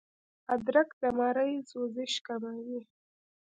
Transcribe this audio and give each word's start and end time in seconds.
ادرک 0.55 0.89
د 1.01 1.03
مرۍ 1.17 1.53
سوزش 1.71 2.13
کموي 2.25 2.79